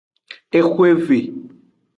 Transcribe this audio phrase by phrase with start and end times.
[0.59, 1.19] Exweve.